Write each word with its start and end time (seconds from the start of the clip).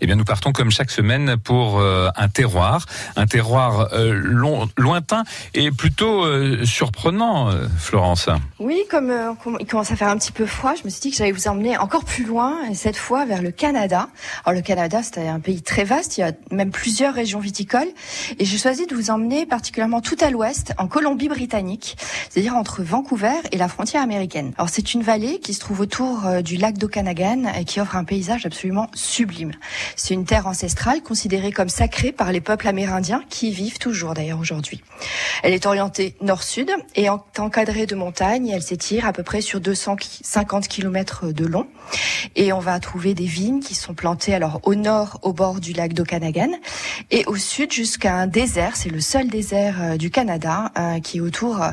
Eh 0.00 0.06
bien, 0.06 0.16
nous 0.16 0.24
partons 0.24 0.52
comme 0.52 0.70
chaque 0.70 0.90
semaine 0.90 1.36
pour 1.36 1.78
euh, 1.78 2.08
un 2.16 2.28
terroir, 2.28 2.86
un 3.16 3.26
terroir 3.26 3.88
euh, 3.92 4.68
lointain 4.76 5.24
et 5.54 5.70
plutôt 5.70 6.24
euh, 6.24 6.64
surprenant, 6.64 7.50
Florence. 7.78 8.28
Oui, 8.58 8.82
comme 8.90 9.12
il 9.60 9.66
commence 9.66 9.90
à 9.92 9.96
faire 9.96 10.08
un 10.08 10.18
petit 10.18 10.32
peu 10.32 10.46
froid, 10.46 10.74
je 10.74 10.84
me 10.84 10.90
suis 10.90 11.00
dit 11.00 11.10
que 11.10 11.16
j'allais 11.16 11.32
vous 11.32 11.48
emmener 11.48 11.76
encore 11.76 12.04
plus 12.04 12.24
loin, 12.24 12.64
et 12.70 12.74
cette 12.74 12.96
fois 12.96 13.24
vers 13.24 13.42
le 13.42 13.50
Canada. 13.50 14.08
Alors 14.44 14.56
le 14.56 14.62
Canada, 14.62 15.00
c'est 15.02 15.28
un 15.28 15.40
pays 15.40 15.62
très 15.62 15.84
vaste, 15.84 16.18
il 16.18 16.20
y 16.20 16.24
a 16.24 16.32
même 16.50 16.70
plusieurs 16.70 17.14
régions 17.14 17.40
viticoles, 17.40 17.88
et 18.38 18.44
j'ai 18.44 18.58
choisi 18.58 18.86
de 18.86 18.94
vous 18.94 19.10
emmener 19.10 19.46
particulièrement 19.46 20.00
tout 20.00 20.16
à 20.20 20.30
l'ouest, 20.30 20.72
en 20.78 20.86
Colombie-Britannique, 20.86 21.96
c'est-à-dire 22.30 22.54
entre 22.54 22.82
Vancouver 22.82 23.34
et 23.52 23.58
la 23.58 23.68
frontière 23.68 24.02
américaine. 24.02 24.52
Alors 24.56 24.68
c'est 24.68 24.94
une 24.94 25.02
vallée 25.02 25.38
qui 25.40 25.54
se 25.54 25.60
trouve 25.60 25.80
autour 25.80 26.42
du 26.42 26.56
lac 26.56 26.78
d'Okanagan 26.78 27.52
et 27.58 27.64
qui 27.64 27.80
offre 27.80 27.96
un 27.96 28.04
paysage 28.04 28.46
absolument 28.46 28.90
sublime. 28.94 29.52
C'est 29.96 30.14
une 30.14 30.24
terre 30.24 30.46
ancestrale 30.46 31.02
considérée 31.02 31.52
comme 31.52 31.68
sacrée 31.68 32.12
par 32.12 32.32
les 32.32 32.40
peuples 32.40 32.68
amérindiens 32.68 33.22
qui 33.28 33.48
y 33.48 33.52
vivent 33.52 33.78
toujours 33.78 34.14
d'ailleurs 34.14 34.40
aujourd'hui. 34.40 34.82
Elle 35.42 35.52
est 35.52 35.66
orientée 35.66 36.14
nord-sud 36.20 36.70
et 36.94 37.08
encadrée 37.08 37.86
de 37.86 37.94
montagnes. 37.94 38.48
Elle 38.48 38.62
s'étire 38.62 39.06
à 39.06 39.12
peu 39.12 39.22
près 39.22 39.40
sur 39.40 39.60
250 39.60 40.68
km 40.68 41.32
de 41.32 41.46
long. 41.46 41.66
Et 42.36 42.52
on 42.52 42.58
va 42.58 42.78
trouver 42.80 43.14
des 43.14 43.26
vignes 43.26 43.60
qui 43.60 43.74
sont 43.74 43.94
plantées 43.94 44.34
alors 44.34 44.60
au 44.64 44.74
nord, 44.74 45.18
au 45.22 45.32
bord 45.32 45.60
du 45.60 45.72
lac 45.72 45.92
d'Okanagan, 45.92 46.50
et 47.10 47.24
au 47.26 47.36
sud 47.36 47.72
jusqu'à 47.72 48.14
un 48.14 48.26
désert. 48.26 48.76
C'est 48.76 48.88
le 48.88 49.00
seul 49.00 49.28
désert 49.28 49.76
euh, 49.80 49.96
du 49.96 50.10
Canada 50.10 50.72
euh, 50.78 51.00
qui 51.00 51.18
est 51.18 51.20
autour 51.20 51.62
euh, 51.62 51.70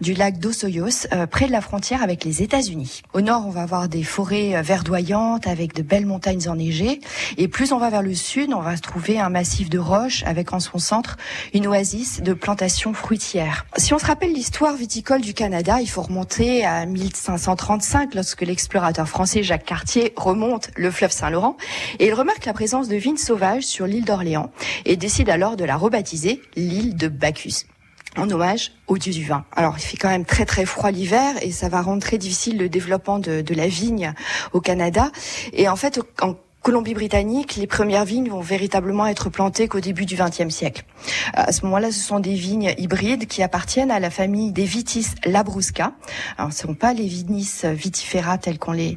du 0.00 0.14
lac 0.14 0.38
d'Osoyos, 0.38 1.06
près 1.30 1.46
de 1.46 1.52
la 1.52 1.60
frontière 1.60 2.02
avec 2.02 2.24
les 2.24 2.42
États-Unis. 2.42 3.02
Au 3.12 3.20
nord, 3.20 3.44
on 3.46 3.50
va 3.50 3.62
avoir 3.62 3.88
des 3.88 4.02
forêts 4.02 4.60
verdoyantes 4.62 5.46
avec 5.46 5.74
de 5.74 5.82
belles 5.82 6.06
montagnes 6.06 6.48
enneigées. 6.48 7.00
Et 7.36 7.48
plus 7.52 7.72
on 7.72 7.78
va 7.78 7.90
vers 7.90 8.02
le 8.02 8.14
sud, 8.14 8.52
on 8.54 8.60
va 8.60 8.76
trouver 8.78 9.20
un 9.20 9.28
massif 9.28 9.68
de 9.68 9.78
roches 9.78 10.24
avec 10.24 10.52
en 10.52 10.58
son 10.58 10.78
centre 10.78 11.18
une 11.52 11.66
oasis 11.66 12.22
de 12.22 12.32
plantations 12.32 12.94
fruitières. 12.94 13.66
Si 13.76 13.92
on 13.92 13.98
se 13.98 14.06
rappelle 14.06 14.32
l'histoire 14.32 14.74
viticole 14.74 15.20
du 15.20 15.34
Canada, 15.34 15.80
il 15.80 15.86
faut 15.86 16.02
remonter 16.02 16.64
à 16.64 16.86
1535 16.86 18.14
lorsque 18.14 18.40
l'explorateur 18.40 19.06
français 19.06 19.42
Jacques 19.42 19.66
Cartier 19.66 20.14
remonte 20.16 20.70
le 20.76 20.90
fleuve 20.90 21.12
Saint-Laurent 21.12 21.56
et 21.98 22.08
il 22.08 22.14
remarque 22.14 22.46
la 22.46 22.54
présence 22.54 22.88
de 22.88 22.96
vignes 22.96 23.18
sauvages 23.18 23.64
sur 23.64 23.86
l'île 23.86 24.06
d'Orléans 24.06 24.50
et 24.86 24.96
décide 24.96 25.28
alors 25.28 25.56
de 25.56 25.64
la 25.64 25.76
rebaptiser 25.76 26.40
l'île 26.56 26.96
de 26.96 27.08
Bacchus 27.08 27.66
en 28.16 28.30
hommage 28.30 28.72
au 28.88 28.98
dieu 28.98 29.12
du 29.12 29.24
vin. 29.24 29.44
Alors 29.52 29.76
il 29.78 29.82
fait 29.82 29.96
quand 29.96 30.08
même 30.08 30.24
très 30.24 30.44
très 30.44 30.64
froid 30.64 30.90
l'hiver 30.90 31.34
et 31.42 31.52
ça 31.52 31.68
va 31.68 31.82
rendre 31.82 32.02
très 32.02 32.18
difficile 32.18 32.58
le 32.58 32.68
développement 32.68 33.18
de, 33.18 33.54
la 33.54 33.68
vigne 33.68 34.14
au 34.52 34.60
Canada. 34.60 35.10
Et 35.52 35.68
en 35.68 35.76
fait, 35.76 36.00
Colombie-Britannique, 36.62 37.56
les 37.56 37.66
premières 37.66 38.04
vignes 38.04 38.28
vont 38.28 38.40
véritablement 38.40 39.08
être 39.08 39.30
plantées 39.30 39.66
qu'au 39.66 39.80
début 39.80 40.06
du 40.06 40.14
XXe 40.14 40.48
siècle. 40.48 40.84
À 41.34 41.50
ce 41.50 41.64
moment-là, 41.64 41.90
ce 41.90 41.98
sont 41.98 42.20
des 42.20 42.34
vignes 42.34 42.72
hybrides 42.78 43.26
qui 43.26 43.42
appartiennent 43.42 43.90
à 43.90 43.98
la 43.98 44.10
famille 44.10 44.52
des 44.52 44.64
Vitis 44.64 45.08
labrusca. 45.24 45.92
Alors, 46.38 46.52
ce 46.52 46.62
ne 46.62 46.68
sont 46.68 46.74
pas 46.74 46.92
les 46.92 47.08
Vinis 47.08 47.62
vitifera 47.64 48.38
tels 48.38 48.60
qu'on 48.60 48.70
les, 48.70 48.96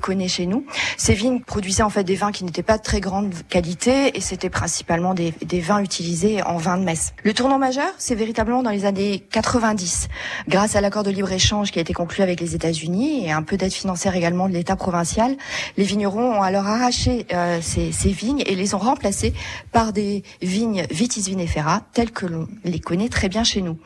connaît 0.00 0.26
chez 0.26 0.46
nous. 0.46 0.66
Ces 0.96 1.14
vignes 1.14 1.40
produisaient 1.40 1.84
en 1.84 1.90
fait 1.90 2.02
des 2.02 2.16
vins 2.16 2.32
qui 2.32 2.42
n'étaient 2.42 2.64
pas 2.64 2.78
de 2.78 2.82
très 2.82 3.00
grande 3.00 3.32
qualité 3.48 4.16
et 4.16 4.20
c'était 4.20 4.50
principalement 4.50 5.14
des, 5.14 5.32
des 5.46 5.60
vins 5.60 5.80
utilisés 5.80 6.42
en 6.42 6.56
vin 6.56 6.78
de 6.78 6.82
messe. 6.82 7.12
Le 7.22 7.32
tournant 7.32 7.60
majeur, 7.60 7.92
c'est 7.96 8.16
véritablement 8.16 8.64
dans 8.64 8.70
les 8.70 8.86
années 8.86 9.20
90, 9.30 10.08
grâce 10.48 10.74
à 10.74 10.80
l'accord 10.80 11.04
de 11.04 11.10
libre-échange 11.10 11.70
qui 11.70 11.78
a 11.78 11.82
été 11.82 11.92
conclu 11.92 12.24
avec 12.24 12.40
les 12.40 12.56
États-Unis 12.56 13.24
et 13.24 13.30
un 13.30 13.44
peu 13.44 13.56
d'aide 13.56 13.72
financière 13.72 14.16
également 14.16 14.48
de 14.48 14.54
l'État 14.54 14.74
provincial. 14.74 15.36
Les 15.76 15.84
vignerons 15.84 16.38
ont 16.38 16.42
alors 16.42 16.66
arraché 16.66 17.03
euh, 17.08 17.58
ces, 17.60 17.90
vignes 18.10 18.42
et 18.46 18.54
les 18.54 18.74
ont 18.74 18.78
remplacées 18.78 19.34
par 19.72 19.92
des 19.92 20.22
vignes 20.42 20.86
vitis 20.90 21.22
vinifera 21.22 21.82
telles 21.92 22.10
que 22.10 22.26
l'on 22.26 22.48
les 22.64 22.80
connaît 22.80 23.08
très 23.08 23.28
bien 23.28 23.44
chez 23.44 23.60
nous. 23.60 23.78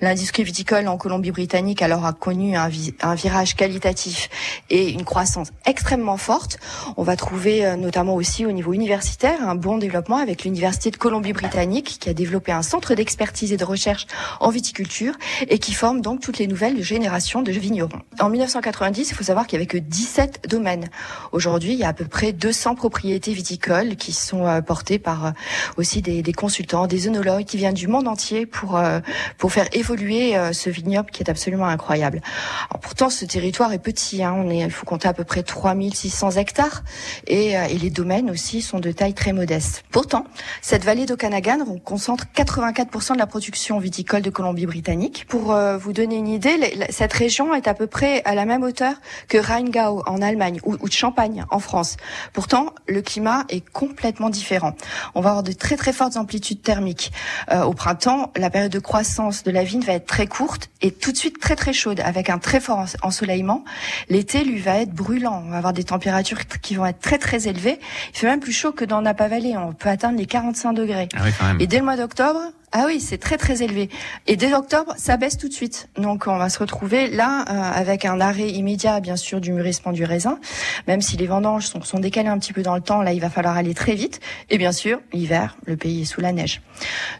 L'industrie 0.00 0.44
viticole 0.44 0.88
en 0.88 0.96
Colombie-Britannique 0.96 1.82
alors 1.82 2.04
a 2.04 2.12
connu 2.12 2.56
un, 2.56 2.68
virage 3.14 3.54
qualitatif 3.54 4.28
et 4.70 4.90
une 4.90 5.04
croissance 5.04 5.48
extrêmement 5.66 6.16
forte. 6.16 6.58
On 6.96 7.02
va 7.02 7.16
trouver 7.16 7.64
euh, 7.64 7.76
notamment 7.76 8.14
aussi 8.14 8.46
au 8.46 8.52
niveau 8.52 8.72
universitaire 8.72 9.46
un 9.46 9.54
bon 9.54 9.78
développement 9.78 10.16
avec 10.16 10.44
l'université 10.44 10.90
de 10.90 10.96
Colombie-Britannique 10.96 11.98
qui 12.00 12.08
a 12.08 12.14
développé 12.14 12.52
un 12.52 12.62
centre 12.62 12.94
d'expertise 12.94 13.52
et 13.52 13.56
de 13.56 13.64
recherche 13.64 14.06
en 14.40 14.50
viticulture 14.50 15.14
et 15.48 15.58
qui 15.58 15.72
forme 15.72 16.00
donc 16.00 16.20
toutes 16.20 16.38
les 16.38 16.46
nouvelles 16.46 16.82
générations 16.82 17.42
de 17.42 17.52
vignerons. 17.52 18.00
En 18.20 18.28
1990, 18.28 19.10
il 19.10 19.14
faut 19.14 19.24
savoir 19.24 19.46
qu'il 19.46 19.58
n'y 19.58 19.64
avait 19.64 19.66
que 19.66 19.78
17 19.78 20.48
domaines. 20.48 20.88
Aujourd'hui, 21.32 21.72
il 21.72 21.78
y 21.78 21.84
a 21.84 21.88
à 21.88 21.92
peu 21.92 22.06
près 22.06 22.32
200 22.32 22.63
propriétés 22.74 23.34
viticoles 23.34 23.96
qui 23.96 24.12
sont 24.12 24.46
euh, 24.46 24.62
portées 24.62 24.98
par 24.98 25.26
euh, 25.26 25.30
aussi 25.76 26.00
des, 26.00 26.22
des, 26.22 26.32
consultants, 26.32 26.86
des 26.86 27.08
œnologues 27.08 27.44
qui 27.44 27.58
viennent 27.58 27.74
du 27.74 27.88
monde 27.88 28.08
entier 28.08 28.46
pour 28.46 28.78
euh, 28.78 29.00
pour 29.36 29.52
faire 29.52 29.68
évoluer 29.72 30.34
ce 30.52 30.70
vignoble 30.70 31.10
qui 31.10 31.22
est 31.22 31.28
absolument 31.28 31.66
incroyable. 31.66 32.22
Alors 32.70 32.80
pourtant, 32.80 33.10
ce 33.10 33.26
territoire 33.26 33.72
est 33.72 33.78
petit. 33.78 34.22
Hein, 34.22 34.34
on 34.36 34.48
est, 34.48 34.60
il 34.60 34.70
faut 34.70 34.86
compter 34.86 35.08
à 35.08 35.12
peu 35.12 35.24
près 35.24 35.42
3600 35.42 36.32
hectares 36.32 36.82
et, 37.26 37.52
et 37.52 37.78
les 37.78 37.90
domaines 37.90 38.30
aussi 38.30 38.62
sont 38.62 38.80
de 38.80 38.92
taille 38.92 39.12
très 39.12 39.32
modeste. 39.32 39.84
Pourtant, 39.90 40.24
cette 40.62 40.84
vallée 40.84 41.04
d'Okanagan 41.04 41.58
concentre 41.84 42.24
84% 42.34 43.14
de 43.14 43.18
la 43.18 43.26
production 43.26 43.78
viticole 43.78 44.22
de 44.22 44.30
Colombie-Britannique. 44.30 45.26
Pour 45.28 45.54
vous 45.54 45.92
donner 45.92 46.16
une 46.16 46.28
idée, 46.28 46.56
cette 46.90 47.12
région 47.12 47.54
est 47.54 47.68
à 47.68 47.74
peu 47.74 47.86
près 47.86 48.22
à 48.24 48.34
la 48.34 48.44
même 48.44 48.62
hauteur 48.62 48.94
que 49.28 49.38
Rheingau 49.38 50.02
en 50.06 50.22
Allemagne 50.22 50.60
ou, 50.64 50.76
ou 50.80 50.88
de 50.88 50.92
Champagne 50.94 51.44
en 51.50 51.58
France. 51.58 51.96
Pourtant, 52.32 52.53
le 52.86 53.02
climat 53.02 53.44
est 53.48 53.68
complètement 53.72 54.30
différent. 54.30 54.74
On 55.14 55.20
va 55.20 55.30
avoir 55.30 55.42
de 55.42 55.52
très 55.52 55.76
très 55.76 55.92
fortes 55.92 56.16
amplitudes 56.16 56.62
thermiques. 56.62 57.12
Euh, 57.50 57.62
au 57.62 57.72
printemps, 57.72 58.32
la 58.36 58.50
période 58.50 58.72
de 58.72 58.78
croissance 58.78 59.42
de 59.42 59.50
la 59.50 59.64
vigne 59.64 59.82
va 59.82 59.94
être 59.94 60.06
très 60.06 60.26
courte 60.26 60.70
et 60.82 60.90
tout 60.90 61.12
de 61.12 61.16
suite 61.16 61.40
très 61.40 61.56
très 61.56 61.72
chaude, 61.72 62.00
avec 62.00 62.30
un 62.30 62.38
très 62.38 62.60
fort 62.60 62.84
ensoleillement. 63.02 63.64
L'été, 64.08 64.44
lui, 64.44 64.58
va 64.58 64.78
être 64.78 64.92
brûlant. 64.92 65.42
On 65.46 65.50
va 65.50 65.58
avoir 65.58 65.72
des 65.72 65.84
températures 65.84 66.46
qui 66.62 66.74
vont 66.74 66.86
être 66.86 67.00
très 67.00 67.18
très 67.18 67.48
élevées. 67.48 67.78
Il 68.12 68.18
fait 68.18 68.26
même 68.26 68.40
plus 68.40 68.52
chaud 68.52 68.72
que 68.72 68.84
dans 68.84 69.02
Napa 69.02 69.28
Valley. 69.28 69.56
On 69.56 69.72
peut 69.72 69.88
atteindre 69.88 70.18
les 70.18 70.26
45 70.26 70.72
degrés. 70.72 71.08
Ah 71.16 71.52
et 71.58 71.66
dès 71.66 71.78
le 71.78 71.84
mois 71.84 71.96
d'octobre, 71.96 72.40
ah 72.76 72.86
oui, 72.86 72.98
c'est 73.00 73.18
très 73.18 73.36
très 73.36 73.62
élevé. 73.62 73.88
Et 74.26 74.34
dès 74.34 74.52
octobre, 74.52 74.94
ça 74.96 75.16
baisse 75.16 75.38
tout 75.38 75.46
de 75.46 75.52
suite. 75.52 75.88
Donc 75.96 76.24
on 76.26 76.36
va 76.38 76.48
se 76.48 76.58
retrouver 76.58 77.08
là 77.08 77.44
euh, 77.48 77.80
avec 77.80 78.04
un 78.04 78.20
arrêt 78.20 78.50
immédiat, 78.50 78.98
bien 78.98 79.14
sûr, 79.14 79.40
du 79.40 79.52
mûrissement 79.52 79.92
du 79.92 80.02
raisin. 80.02 80.40
Même 80.88 81.00
si 81.00 81.16
les 81.16 81.28
vendanges 81.28 81.66
sont, 81.66 81.82
sont 81.82 82.00
décalées 82.00 82.30
un 82.30 82.38
petit 82.40 82.52
peu 82.52 82.62
dans 82.62 82.74
le 82.74 82.80
temps, 82.80 83.00
là 83.00 83.12
il 83.12 83.20
va 83.20 83.30
falloir 83.30 83.56
aller 83.56 83.74
très 83.74 83.94
vite. 83.94 84.18
Et 84.50 84.58
bien 84.58 84.72
sûr, 84.72 84.98
l'hiver, 85.12 85.56
le 85.66 85.76
pays 85.76 86.02
est 86.02 86.04
sous 86.04 86.20
la 86.20 86.32
neige. 86.32 86.62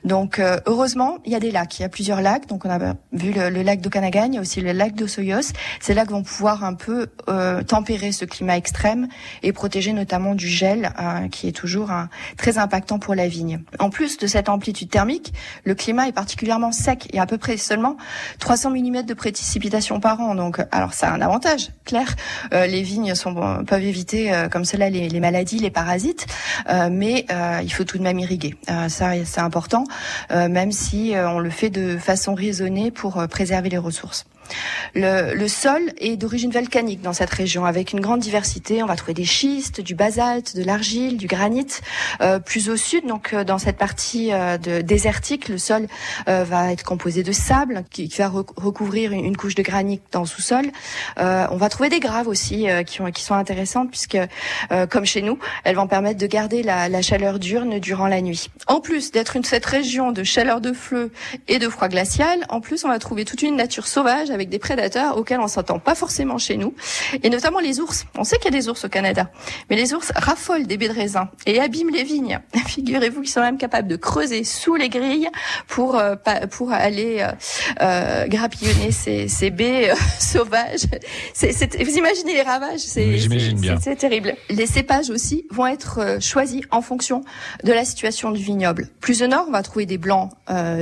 Donc 0.02 0.40
euh, 0.40 0.58
heureusement, 0.66 1.18
il 1.24 1.30
y 1.30 1.36
a 1.36 1.40
des 1.40 1.52
lacs. 1.52 1.78
Il 1.78 1.82
y 1.82 1.84
a 1.84 1.88
plusieurs 1.88 2.20
lacs. 2.20 2.48
Donc 2.48 2.64
on 2.64 2.70
a 2.70 2.96
vu 3.12 3.32
le, 3.32 3.62
lac 3.62 3.80
d'Okanagan, 3.80 4.24
il 4.24 4.34
y 4.34 4.38
a 4.38 4.40
aussi 4.40 4.60
le 4.60 4.72
lac 4.72 4.96
d'Osoyos. 4.96 5.52
Ces 5.78 5.94
lacs 5.94 6.10
vont 6.10 6.24
pouvoir 6.24 6.64
un 6.64 6.74
peu 6.74 7.06
euh, 7.28 7.62
tempérer 7.62 8.10
ce 8.10 8.24
climat 8.24 8.56
extrême 8.56 9.06
et 9.44 9.52
protéger 9.52 9.92
notamment 9.92 10.34
du 10.34 10.48
gel, 10.48 10.92
qui 11.30 11.46
est 11.46 11.52
toujours 11.52 11.92
très 12.36 12.58
impactant 12.58 12.98
pour 12.98 13.14
la 13.14 13.28
vigne. 13.28 13.60
En 13.78 13.90
plus 13.90 14.18
de 14.18 14.26
cette 14.26 14.48
amplitude 14.48 14.90
thermique, 14.90 15.32
le 15.64 15.74
climat 15.74 16.08
est 16.08 16.12
particulièrement 16.12 16.72
sec. 16.72 17.06
Il 17.10 17.16
y 17.16 17.18
a 17.18 17.22
à 17.22 17.26
peu 17.26 17.38
près 17.38 17.56
seulement 17.56 17.96
300 18.38 18.70
mm 18.70 19.02
de 19.02 19.14
précipitations 19.14 20.00
par 20.00 20.20
an. 20.20 20.34
Donc, 20.34 20.60
alors 20.72 20.92
ça 20.92 21.08
a 21.08 21.12
un 21.12 21.20
avantage, 21.20 21.70
clair. 21.84 22.14
Euh, 22.52 22.66
les 22.66 22.82
vignes 22.82 23.14
sont, 23.14 23.64
peuvent 23.64 23.82
éviter 23.82 24.32
euh, 24.32 24.48
comme 24.48 24.64
cela 24.64 24.90
les, 24.90 25.20
maladies, 25.20 25.58
les 25.58 25.70
parasites, 25.70 26.26
euh, 26.68 26.88
mais 26.90 27.26
il 27.62 27.72
faut 27.72 27.84
tout 27.84 27.98
de 27.98 28.02
même 28.02 28.18
irriguer. 28.18 28.54
ça, 28.88 29.12
c'est 29.24 29.40
important, 29.40 29.84
même 30.30 30.72
si 30.72 31.14
on 31.16 31.38
le 31.38 31.50
fait 31.50 31.70
de 31.70 31.96
façon 31.96 32.34
raisonnée 32.34 32.90
pour 32.90 33.26
préserver 33.28 33.68
les 33.68 33.78
ressources. 33.78 34.26
Le, 34.94 35.48
sol 35.48 35.92
est 35.98 36.16
d'origine 36.16 36.50
volcanique 36.50 37.02
dans 37.02 37.12
cette 37.12 37.30
région, 37.30 37.64
avec 37.64 37.92
une 37.92 38.00
grande 38.00 38.20
diversité. 38.20 38.82
On 38.82 38.86
va 38.86 38.96
trouver 38.96 39.14
des 39.14 39.24
schistes, 39.24 39.80
du 39.80 39.94
basalte, 39.94 40.56
de 40.56 40.62
l'argile, 40.62 41.16
du 41.16 41.26
granit. 41.26 41.66
Euh, 42.20 42.38
plus 42.38 42.68
au 42.68 42.76
sud, 42.76 43.06
donc 43.06 43.32
euh, 43.32 43.44
dans 43.44 43.58
cette 43.58 43.76
partie 43.76 44.32
euh, 44.32 44.58
de, 44.58 44.80
désertique, 44.80 45.33
le 45.48 45.58
sol 45.58 45.86
euh, 46.28 46.44
va 46.44 46.72
être 46.72 46.84
composé 46.84 47.22
de 47.22 47.32
sable 47.32 47.84
qui, 47.90 48.08
qui 48.08 48.18
va 48.18 48.28
recouvrir 48.28 49.12
une, 49.12 49.36
couche 49.36 49.54
de 49.54 49.62
granit 49.62 50.00
dans 50.12 50.20
le 50.20 50.26
sous-sol. 50.26 50.66
Euh, 51.18 51.46
on 51.50 51.56
va 51.56 51.68
trouver 51.68 51.88
des 51.88 52.00
graves 52.00 52.28
aussi 52.28 52.66
qui, 52.86 53.00
ont, 53.00 53.10
qui, 53.10 53.22
sont 53.22 53.34
intéressantes 53.34 53.90
puisque, 53.90 54.18
comme 54.90 55.04
chez 55.04 55.22
nous, 55.22 55.38
elles 55.64 55.76
vont 55.76 55.86
permettre 55.86 56.18
de 56.18 56.26
garder 56.26 56.62
la, 56.62 56.88
la 56.88 57.02
chaleur 57.02 57.38
diurne 57.38 57.78
durant 57.78 58.06
la 58.06 58.20
nuit. 58.20 58.50
En 58.66 58.80
plus 58.80 59.10
d'être 59.12 59.36
une 59.36 59.44
cette 59.44 59.66
région 59.66 60.10
de 60.10 60.24
chaleur 60.24 60.60
de 60.60 60.72
feu 60.72 61.12
et 61.48 61.58
de 61.58 61.68
froid 61.68 61.88
glacial, 61.88 62.44
en 62.48 62.60
plus 62.60 62.84
on 62.84 62.88
va 62.88 62.98
trouver 62.98 63.24
toute 63.24 63.42
une 63.42 63.56
nature 63.56 63.86
sauvage 63.86 64.30
avec 64.30 64.48
des 64.48 64.58
prédateurs 64.58 65.16
auxquels 65.16 65.40
on 65.40 65.46
s'entend 65.46 65.78
pas 65.78 65.94
forcément 65.94 66.38
chez 66.38 66.56
nous, 66.56 66.74
et 67.22 67.30
notamment 67.30 67.60
les 67.60 67.80
ours. 67.80 68.06
On 68.18 68.24
sait 68.24 68.36
qu'il 68.36 68.46
y 68.46 68.56
a 68.56 68.58
des 68.58 68.68
ours 68.68 68.84
au 68.84 68.88
Canada, 68.88 69.30
mais 69.70 69.76
les 69.76 69.94
ours 69.94 70.12
raffolent 70.16 70.66
des 70.66 70.76
baies 70.76 70.88
de 70.88 70.94
raisin 70.94 71.28
et 71.46 71.60
abîment 71.60 71.90
les 71.90 72.02
vignes. 72.02 72.40
Figurez-vous 72.66 73.20
qu'ils 73.20 73.30
sont 73.30 73.40
même 73.40 73.58
capables 73.58 73.88
de 73.88 73.96
creuser 73.96 74.44
sous 74.44 74.74
les 74.74 74.88
grilles 74.88 75.23
pour 75.66 75.94
euh, 75.96 76.14
pour 76.50 76.72
aller 76.72 77.18
euh, 77.20 77.32
euh, 77.80 78.26
grappillonner 78.26 78.90
ces, 78.92 79.28
ces 79.28 79.50
baies 79.50 79.92
sauvages. 80.18 80.86
C'est, 81.32 81.82
vous 81.82 81.96
imaginez 81.96 82.34
les 82.34 82.42
ravages 82.42 82.80
C'est 82.80 83.18
c'est 83.80 83.96
terrible. 83.96 84.34
Les 84.50 84.66
cépages 84.66 85.10
aussi 85.10 85.46
vont 85.50 85.66
être 85.66 86.18
choisis 86.20 86.62
en 86.70 86.82
fonction 86.82 87.22
de 87.62 87.72
la 87.72 87.84
situation 87.84 88.30
du 88.30 88.42
vignoble. 88.42 88.88
Plus 89.00 89.22
au 89.22 89.26
nord, 89.26 89.46
on 89.48 89.52
va 89.52 89.62
trouver 89.62 89.86
des 89.86 89.98
blancs 89.98 90.30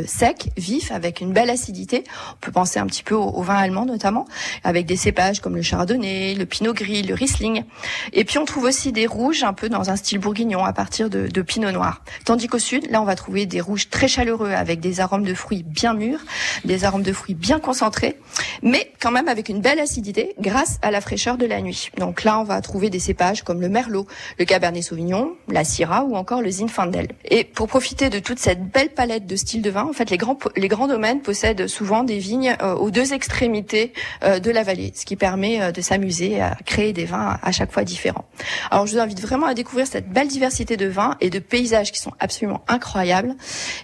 secs, 0.06 0.48
vifs, 0.56 0.92
avec 0.92 1.20
une 1.20 1.32
belle 1.32 1.50
acidité. 1.50 2.04
On 2.32 2.36
peut 2.40 2.52
penser 2.52 2.78
un 2.78 2.86
petit 2.86 3.02
peu 3.02 3.14
au, 3.14 3.42
vin 3.42 3.56
allemand 3.56 3.86
notamment, 3.86 4.26
avec 4.64 4.86
des 4.86 4.96
cépages 4.96 5.40
comme 5.40 5.56
le 5.56 5.62
chardonnay, 5.62 6.34
le 6.34 6.46
pinot 6.46 6.74
gris, 6.74 7.02
le 7.02 7.14
riesling. 7.14 7.64
Et 8.12 8.24
puis 8.24 8.38
on 8.38 8.44
trouve 8.44 8.64
aussi 8.64 8.92
des 8.92 9.06
rouges 9.06 9.42
un 9.44 9.52
peu 9.52 9.68
dans 9.68 9.90
un 9.90 9.96
style 9.96 10.18
bourguignon 10.18 10.64
à 10.64 10.72
partir 10.72 11.10
de, 11.10 11.26
de 11.26 11.42
pinot 11.42 11.70
noir. 11.70 12.02
Tandis 12.24 12.46
qu'au 12.46 12.58
sud, 12.58 12.90
là 12.90 13.00
on 13.00 13.04
va 13.04 13.14
trouver 13.14 13.46
des 13.46 13.60
rouges 13.60 13.88
très 13.90 14.08
chaleureux 14.22 14.52
avec 14.52 14.78
des 14.78 15.00
arômes 15.00 15.24
de 15.24 15.34
fruits 15.34 15.64
bien 15.64 15.94
mûrs, 15.94 16.20
des 16.64 16.84
arômes 16.84 17.02
de 17.02 17.12
fruits 17.12 17.34
bien 17.34 17.58
concentrés, 17.58 18.14
mais 18.62 18.92
quand 19.00 19.10
même 19.10 19.26
avec 19.26 19.48
une 19.48 19.60
belle 19.60 19.80
acidité 19.80 20.34
grâce 20.38 20.78
à 20.80 20.92
la 20.92 21.00
fraîcheur 21.00 21.36
de 21.38 21.44
la 21.44 21.60
nuit. 21.60 21.90
Donc 21.98 22.22
là 22.22 22.38
on 22.38 22.44
va 22.44 22.60
trouver 22.60 22.88
des 22.88 23.00
cépages 23.00 23.42
comme 23.42 23.60
le 23.60 23.68
merlot, 23.68 24.06
le 24.38 24.44
cabernet 24.44 24.82
sauvignon, 24.82 25.32
la 25.48 25.64
syrah 25.64 26.04
ou 26.04 26.14
encore 26.14 26.40
le 26.40 26.52
zinfandel. 26.52 27.08
Et 27.24 27.42
pour 27.42 27.66
profiter 27.66 28.10
de 28.10 28.20
toute 28.20 28.38
cette 28.38 28.64
belle 28.70 28.90
palette 28.90 29.26
de 29.26 29.34
styles 29.34 29.60
de 29.60 29.70
vin, 29.70 29.88
en 29.90 29.92
fait 29.92 30.08
les 30.08 30.18
grands 30.18 30.38
les 30.54 30.68
grands 30.68 30.86
domaines 30.86 31.20
possèdent 31.20 31.66
souvent 31.66 32.04
des 32.04 32.18
vignes 32.18 32.56
euh, 32.62 32.74
aux 32.74 32.92
deux 32.92 33.14
extrémités 33.14 33.92
euh, 34.22 34.38
de 34.38 34.52
la 34.52 34.62
vallée, 34.62 34.92
ce 34.94 35.04
qui 35.04 35.16
permet 35.16 35.60
euh, 35.60 35.72
de 35.72 35.80
s'amuser 35.80 36.40
à 36.40 36.56
créer 36.64 36.92
des 36.92 37.06
vins 37.06 37.40
à 37.42 37.50
chaque 37.50 37.72
fois 37.72 37.82
différents. 37.82 38.26
Alors 38.70 38.86
je 38.86 38.92
vous 38.92 39.00
invite 39.00 39.20
vraiment 39.20 39.46
à 39.46 39.54
découvrir 39.54 39.88
cette 39.88 40.08
belle 40.10 40.28
diversité 40.28 40.76
de 40.76 40.86
vins 40.86 41.16
et 41.20 41.28
de 41.28 41.40
paysages 41.40 41.90
qui 41.90 42.00
sont 42.00 42.12
absolument 42.20 42.62
incroyables. 42.68 43.34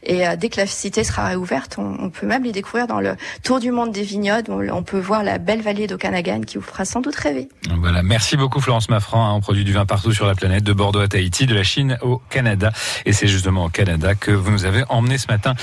Et 0.04 0.27
dès 0.36 0.48
que 0.48 0.60
la 0.60 0.66
cité 0.66 1.04
sera 1.04 1.26
réouverte, 1.26 1.76
on, 1.78 2.10
peut 2.10 2.26
même 2.26 2.44
les 2.44 2.52
découvrir 2.52 2.86
dans 2.86 3.00
le 3.00 3.16
tour 3.42 3.60
du 3.60 3.70
monde 3.70 3.92
des 3.92 4.02
vignobles. 4.02 4.50
On, 4.72 4.82
peut 4.82 4.98
voir 4.98 5.22
la 5.22 5.38
belle 5.38 5.60
vallée 5.60 5.86
d'Okanagan 5.86 6.40
qui 6.42 6.56
vous 6.56 6.64
fera 6.64 6.84
sans 6.84 7.00
doute 7.00 7.16
rêver. 7.16 7.48
Voilà, 7.80 8.02
merci 8.02 8.36
beaucoup 8.36 8.60
Florence 8.60 8.88
Maffran. 8.88 9.26
Hein, 9.26 9.34
on 9.34 9.40
produit 9.40 9.64
du 9.64 9.72
vin 9.72 9.86
partout 9.86 10.12
sur 10.12 10.26
la 10.26 10.34
planète, 10.34 10.64
de 10.64 10.72
Bordeaux 10.72 11.00
à 11.00 11.08
Tahiti, 11.08 11.46
de 11.46 11.54
la 11.54 11.64
Chine 11.64 11.98
au 12.02 12.20
Canada. 12.30 12.72
Et 13.04 13.12
c'est 13.12 13.28
justement 13.28 13.66
au 13.66 13.68
Canada 13.68 14.14
que 14.14 14.30
vous 14.30 14.50
nous 14.50 14.64
avez 14.64 14.84
emmené 14.88 15.18
ce 15.18 15.26
matin 15.28 15.54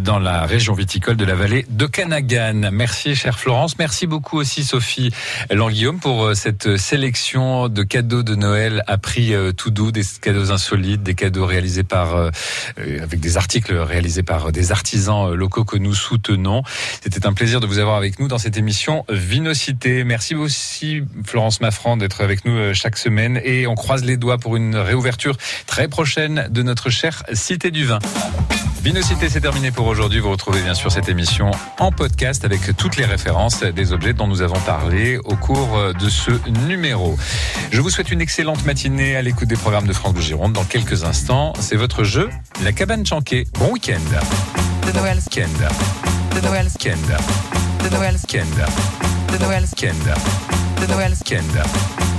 dans 0.00 0.18
la 0.18 0.44
région 0.44 0.74
viticole 0.74 1.16
de 1.16 1.24
la 1.24 1.34
vallée 1.34 1.66
de 1.68 1.86
Canagan. 1.86 2.70
Merci, 2.72 3.14
chère 3.14 3.38
Florence. 3.38 3.78
Merci 3.78 4.06
beaucoup 4.06 4.38
aussi, 4.38 4.64
Sophie 4.64 5.10
Languillaume, 5.50 5.98
pour 5.98 6.24
euh, 6.24 6.34
cette 6.34 6.76
sélection 6.76 7.68
de 7.68 7.82
cadeaux 7.82 8.22
de 8.22 8.34
Noël 8.34 8.82
à 8.86 8.98
prix 8.98 9.34
euh, 9.34 9.52
tout 9.52 9.70
doux, 9.70 9.92
des 9.92 10.02
cadeaux 10.20 10.50
insolites, 10.52 11.02
des 11.02 11.14
cadeaux 11.14 11.46
réalisés 11.46 11.82
par, 11.82 12.14
euh, 12.16 12.30
avec 12.76 13.20
des 13.20 13.36
articles 13.36 13.74
réalisés 13.74 14.13
par 14.22 14.52
des 14.52 14.72
artisans 14.72 15.32
locaux 15.32 15.64
que 15.64 15.76
nous 15.76 15.94
soutenons. 15.94 16.62
C'était 17.02 17.26
un 17.26 17.32
plaisir 17.32 17.60
de 17.60 17.66
vous 17.66 17.78
avoir 17.78 17.96
avec 17.96 18.18
nous 18.18 18.28
dans 18.28 18.38
cette 18.38 18.56
émission 18.56 19.04
Vinocité. 19.08 20.04
Merci 20.04 20.34
aussi, 20.34 21.02
Florence 21.24 21.60
Maffran, 21.60 21.96
d'être 21.96 22.20
avec 22.20 22.44
nous 22.44 22.74
chaque 22.74 22.96
semaine 22.96 23.40
et 23.44 23.66
on 23.66 23.74
croise 23.74 24.04
les 24.04 24.16
doigts 24.16 24.38
pour 24.38 24.56
une 24.56 24.76
réouverture 24.76 25.36
très 25.66 25.88
prochaine 25.88 26.48
de 26.50 26.62
notre 26.62 26.90
chère 26.90 27.22
Cité 27.32 27.70
du 27.70 27.84
Vin. 27.84 27.98
Vinocité, 28.84 29.30
c'est 29.30 29.40
terminé 29.40 29.70
pour 29.70 29.86
aujourd'hui. 29.86 30.20
Vous 30.20 30.30
retrouvez 30.30 30.60
bien 30.60 30.74
sûr 30.74 30.92
cette 30.92 31.08
émission 31.08 31.50
en 31.78 31.90
podcast 31.90 32.44
avec 32.44 32.76
toutes 32.76 32.98
les 32.98 33.06
références 33.06 33.62
des 33.62 33.94
objets 33.94 34.12
dont 34.12 34.26
nous 34.26 34.42
avons 34.42 34.60
parlé 34.60 35.16
au 35.24 35.36
cours 35.36 35.94
de 35.98 36.08
ce 36.10 36.32
numéro. 36.68 37.16
Je 37.70 37.80
vous 37.80 37.88
souhaite 37.88 38.10
une 38.10 38.20
excellente 38.20 38.62
matinée 38.66 39.16
à 39.16 39.22
l'écoute 39.22 39.48
des 39.48 39.56
programmes 39.56 39.86
de 39.86 39.94
France 39.94 40.12
Bleu 40.12 40.20
Gironde. 40.20 40.52
Dans 40.52 40.64
quelques 40.64 41.02
instants, 41.04 41.54
c'est 41.60 41.76
votre 41.76 42.04
jeu, 42.04 42.28
la 42.62 42.72
cabane 42.72 43.06
chanquée. 43.06 43.46
Bon 43.58 43.72
week-end. 43.72 43.96
De 44.86 44.92
Noël. 44.92 45.16
Week-end. 45.16 45.48
De 46.36 46.40
Noël. 46.42 46.66
Week-end. 46.66 47.84
De 47.84 47.88
Noël. 47.88 48.16
Week-end. 48.16 49.32
De 49.32 49.38
Noël. 49.38 49.64
Week-end. 49.64 50.82
De 50.82 50.86
Noël. 50.92 51.12
Week-end. 51.12 52.14